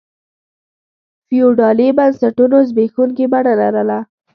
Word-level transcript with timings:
فیوډالي 1.27 1.87
بنسټونو 1.97 2.57
زبېښونکي 2.69 3.25
بڼه 3.33 3.53
لرله. 3.61 3.99